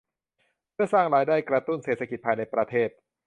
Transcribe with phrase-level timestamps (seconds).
[0.73, 2.89] เพื่อสร้างรายได้กระตุ้นเศรษฐกิจภายในประเทศ